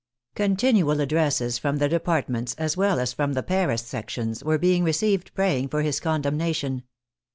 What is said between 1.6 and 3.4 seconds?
the departments, as well as from